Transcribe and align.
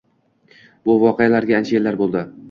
Bu 0.89 0.95
voqealarga 1.03 1.55
ancha 1.59 1.75
yillar 1.77 1.99
boʻldi. 2.01 2.25